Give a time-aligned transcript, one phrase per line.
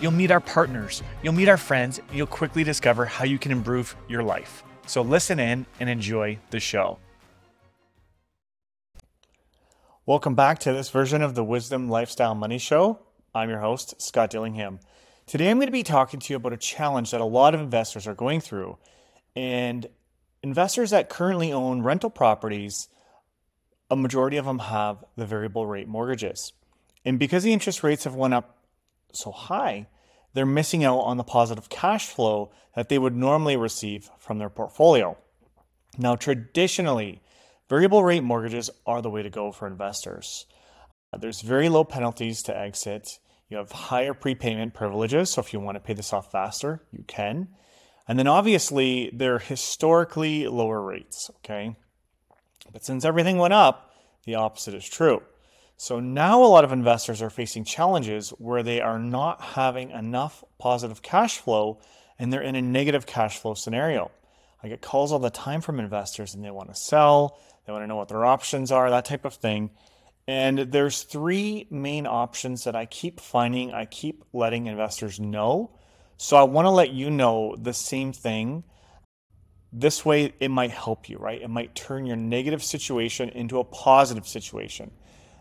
[0.00, 3.50] You'll meet our partners, you'll meet our friends, and you'll quickly discover how you can
[3.50, 4.62] improve your life.
[4.86, 6.98] So listen in and enjoy the show.
[10.06, 13.00] Welcome back to this version of the Wisdom Lifestyle Money Show.
[13.34, 14.78] I'm your host, Scott Dillingham.
[15.26, 17.60] Today I'm going to be talking to you about a challenge that a lot of
[17.60, 18.78] investors are going through.
[19.34, 19.88] And
[20.44, 22.88] investors that currently own rental properties,
[23.90, 26.52] a majority of them have the variable rate mortgages.
[27.04, 28.57] And because the interest rates have went up
[29.12, 29.86] so high,
[30.34, 34.50] they're missing out on the positive cash flow that they would normally receive from their
[34.50, 35.16] portfolio.
[35.96, 37.22] Now, traditionally,
[37.68, 40.46] variable rate mortgages are the way to go for investors.
[41.18, 43.18] There's very low penalties to exit.
[43.48, 47.04] You have higher prepayment privileges, so if you want to pay this off faster, you
[47.06, 47.48] can.
[48.06, 51.76] And then obviously, they're historically lower rates, okay?
[52.72, 53.92] But since everything went up,
[54.24, 55.22] the opposite is true.
[55.80, 60.42] So now a lot of investors are facing challenges where they are not having enough
[60.58, 61.78] positive cash flow
[62.18, 64.10] and they're in a negative cash flow scenario.
[64.60, 67.84] I get calls all the time from investors and they want to sell, they want
[67.84, 69.70] to know what their options are, that type of thing.
[70.26, 75.70] And there's three main options that I keep finding, I keep letting investors know.
[76.16, 78.64] So I want to let you know the same thing.
[79.72, 81.40] This way, it might help you, right?
[81.40, 84.90] It might turn your negative situation into a positive situation.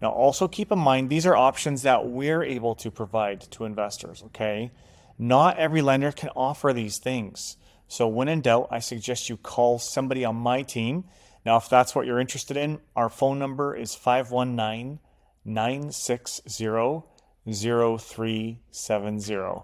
[0.00, 4.22] Now, also keep in mind, these are options that we're able to provide to investors,
[4.26, 4.72] okay?
[5.18, 7.56] Not every lender can offer these things.
[7.86, 11.04] So, when in doubt, I suggest you call somebody on my team.
[11.44, 15.00] Now, if that's what you're interested in, our phone number is 519
[15.44, 17.02] 960
[17.46, 19.62] 0370.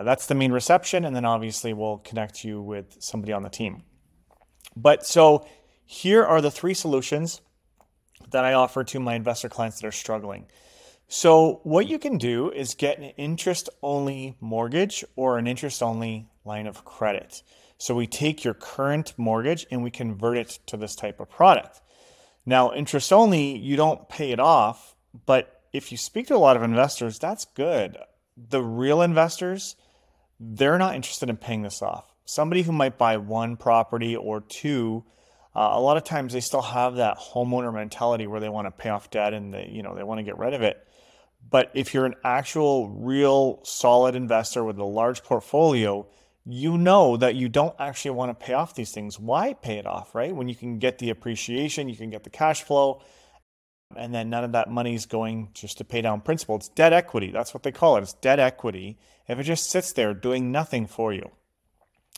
[0.00, 3.84] That's the main reception, and then obviously we'll connect you with somebody on the team.
[4.74, 5.46] But so
[5.84, 7.40] here are the three solutions
[8.30, 10.46] that I offer to my investor clients that are struggling.
[11.08, 16.28] So, what you can do is get an interest only mortgage or an interest only
[16.44, 17.42] line of credit.
[17.76, 21.82] So, we take your current mortgage and we convert it to this type of product.
[22.46, 24.96] Now, interest only, you don't pay it off,
[25.26, 27.98] but if you speak to a lot of investors, that's good.
[28.36, 29.76] The real investors,
[30.40, 32.12] they're not interested in paying this off.
[32.24, 35.04] Somebody who might buy one property or two
[35.54, 38.70] uh, a lot of times they still have that homeowner mentality where they want to
[38.70, 40.86] pay off debt and they, you know, they want to get rid of it.
[41.50, 46.06] But if you're an actual, real, solid investor with a large portfolio,
[46.44, 49.18] you know that you don't actually want to pay off these things.
[49.18, 50.34] Why pay it off, right?
[50.34, 53.02] When you can get the appreciation, you can get the cash flow,
[53.96, 56.56] and then none of that money is going just to pay down principal.
[56.56, 57.30] It's debt equity.
[57.30, 58.02] That's what they call it.
[58.02, 58.98] It's debt equity.
[59.28, 61.30] If it just sits there doing nothing for you.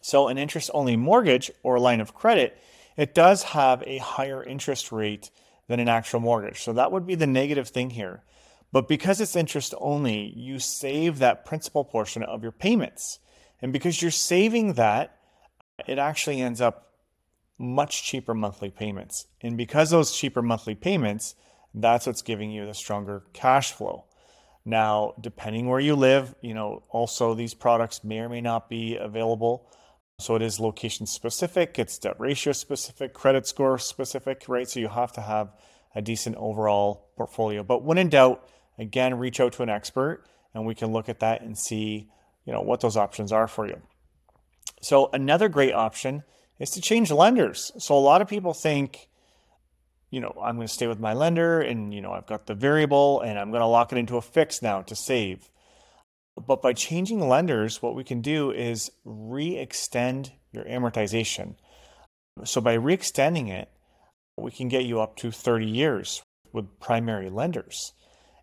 [0.00, 2.56] So, an interest only mortgage or line of credit
[2.98, 5.30] it does have a higher interest rate
[5.68, 6.62] than an actual mortgage.
[6.62, 8.24] So that would be the negative thing here.
[8.72, 13.20] But because it's interest only, you save that principal portion of your payments.
[13.62, 15.16] And because you're saving that,
[15.86, 16.92] it actually ends up
[17.56, 19.26] much cheaper monthly payments.
[19.40, 21.36] And because those cheaper monthly payments,
[21.72, 24.06] that's what's giving you the stronger cash flow.
[24.64, 28.96] Now, depending where you live, you know, also these products may or may not be
[28.96, 29.70] available
[30.18, 34.68] so it is location specific, it's debt ratio specific, credit score specific, right?
[34.68, 35.54] So you have to have
[35.94, 37.62] a decent overall portfolio.
[37.62, 38.48] But when in doubt,
[38.78, 40.24] again, reach out to an expert
[40.54, 42.08] and we can look at that and see,
[42.44, 43.80] you know, what those options are for you.
[44.82, 46.24] So another great option
[46.58, 47.70] is to change lenders.
[47.78, 49.08] So a lot of people think,
[50.10, 52.54] you know, I'm going to stay with my lender and, you know, I've got the
[52.54, 55.48] variable and I'm going to lock it into a fix now to save.
[56.46, 61.54] But by changing lenders, what we can do is re-extend your amortization.
[62.44, 63.68] So by re-extending it,
[64.36, 66.22] we can get you up to 30 years
[66.52, 67.92] with primary lenders.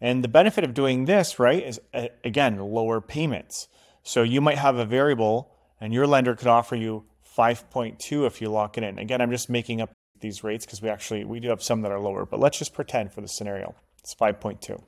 [0.00, 1.80] And the benefit of doing this, right, is
[2.24, 3.68] again, lower payments.
[4.02, 7.04] So you might have a variable and your lender could offer you
[7.36, 8.98] 5.2 if you lock it in.
[8.98, 11.92] Again, I'm just making up these rates because we actually we do have some that
[11.92, 13.74] are lower, but let's just pretend for the scenario.
[13.98, 14.82] It's 5.2.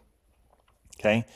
[1.01, 1.27] Okay?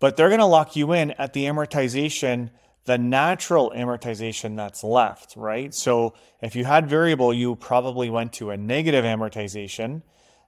[0.00, 2.50] but they're going to lock you in at the amortization,
[2.86, 5.72] the natural amortization that's left, right?
[5.72, 10.02] So if you had variable, you probably went to a negative amortization.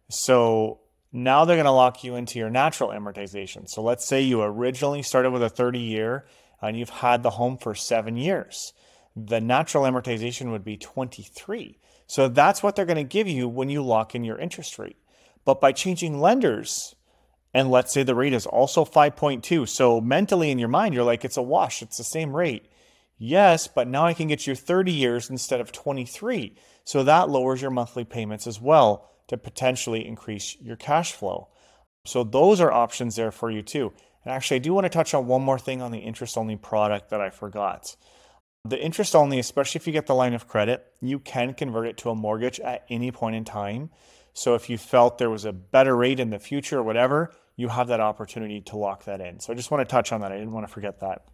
[0.09, 0.81] So
[1.13, 3.69] now they're going to lock you into your natural amortization.
[3.69, 6.25] So let's say you originally started with a 30 year
[6.63, 8.73] and you've had the home for seven years.
[9.15, 11.79] The natural amortization would be 23.
[12.07, 14.97] So that's what they're going to give you when you lock in your interest rate.
[15.45, 16.95] But by changing lenders,
[17.55, 21.25] and let's say the rate is also 5.2, so mentally in your mind, you're like,
[21.25, 22.67] it's a wash, it's the same rate.
[23.19, 26.57] Yes, but now I can get you 30 years instead of 23.
[26.85, 31.49] So that lowers your monthly payments as well to potentially increase your cash flow.
[32.05, 33.93] So those are options there for you too.
[34.25, 36.57] And actually, I do want to touch on one more thing on the interest only
[36.57, 37.97] product that I forgot.
[38.65, 41.97] The interest only, especially if you get the line of credit, you can convert it
[41.99, 43.91] to a mortgage at any point in time.
[44.33, 47.69] So if you felt there was a better rate in the future or whatever, you
[47.69, 49.41] have that opportunity to lock that in.
[49.41, 50.33] So I just want to touch on that.
[50.33, 51.27] I didn't want to forget that.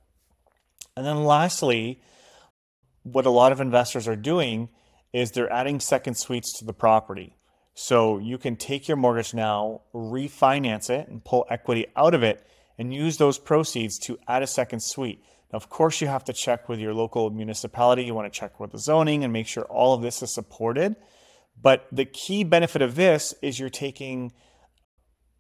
[0.97, 2.03] And then lastly,
[3.05, 4.69] what a lot of investors are doing
[5.13, 7.37] is they're adding second suites to the property.
[7.75, 12.45] So you can take your mortgage now, refinance it, and pull equity out of it
[12.77, 15.23] and use those proceeds to add a second suite.
[15.53, 18.05] Now, of course, you have to check with your local municipality.
[18.05, 20.97] You want to check with the zoning and make sure all of this is supported.
[21.61, 24.33] But the key benefit of this is you're taking,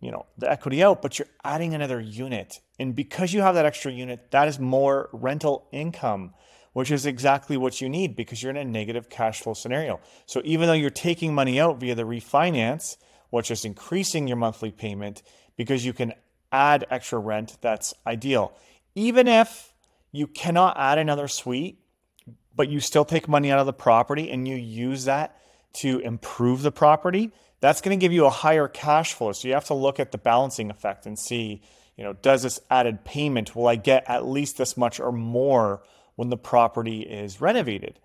[0.00, 2.60] you know, the equity out, but you're adding another unit.
[2.78, 6.34] And because you have that extra unit, that is more rental income
[6.78, 9.98] which is exactly what you need because you're in a negative cash flow scenario.
[10.26, 12.96] So even though you're taking money out via the refinance,
[13.30, 15.24] which is increasing your monthly payment
[15.56, 16.12] because you can
[16.52, 18.52] add extra rent, that's ideal.
[18.94, 19.74] Even if
[20.12, 21.80] you cannot add another suite,
[22.54, 25.36] but you still take money out of the property and you use that
[25.74, 27.30] to improve the property,
[27.60, 29.32] that's going to give you a higher cash flow.
[29.32, 31.62] So you have to look at the balancing effect and see,
[31.96, 35.82] you know, does this added payment, will I get at least this much or more
[36.16, 37.98] when the property is renovated?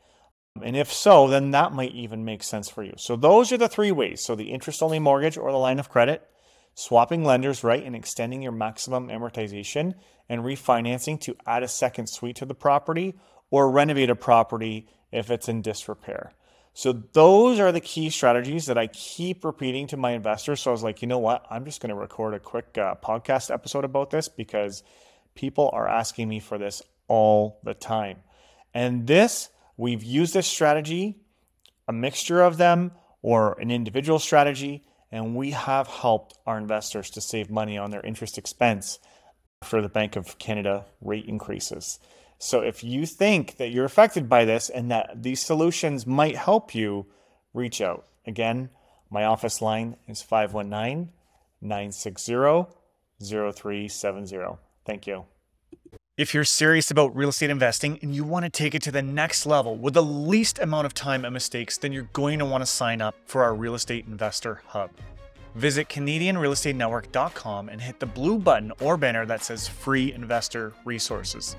[0.61, 2.93] And if so, then that might even make sense for you.
[2.97, 4.23] So those are the three ways.
[4.23, 6.27] So the interest only mortgage or the line of credit,
[6.75, 9.93] swapping lenders, right, and extending your maximum amortization
[10.29, 13.15] and refinancing to add a second suite to the property
[13.49, 16.33] or renovate a property if it's in disrepair.
[16.73, 20.61] So those are the key strategies that I keep repeating to my investors.
[20.61, 21.45] So I was like, you know what?
[21.49, 24.83] I'm just going to record a quick uh, podcast episode about this because
[25.35, 28.17] people are asking me for this all the time.
[28.73, 31.17] And this, we've used this strategy,
[31.87, 32.91] a mixture of them,
[33.21, 38.01] or an individual strategy, and we have helped our investors to save money on their
[38.01, 38.97] interest expense
[39.63, 41.99] for the Bank of Canada rate increases.
[42.43, 46.75] So if you think that you're affected by this and that these solutions might help
[46.75, 47.05] you,
[47.53, 48.05] reach out.
[48.27, 48.69] Again,
[49.09, 51.13] my office line is 519
[51.61, 52.65] 960
[53.21, 54.57] 0370.
[54.85, 55.23] Thank you.
[56.17, 59.01] If you're serious about real estate investing and you want to take it to the
[59.01, 62.61] next level with the least amount of time and mistakes, then you're going to want
[62.61, 64.91] to sign up for our Real Estate Investor Hub.
[65.55, 71.55] Visit CanadianRealEstateNetwork.com and hit the blue button or banner that says Free Investor Resources.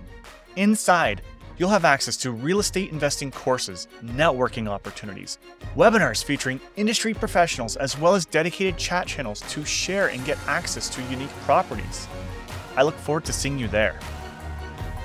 [0.57, 1.23] Inside,
[1.59, 5.39] you'll have access to real estate investing courses, networking opportunities,
[5.77, 10.89] webinars featuring industry professionals, as well as dedicated chat channels to share and get access
[10.89, 12.09] to unique properties.
[12.77, 14.01] I look forward to seeing you there.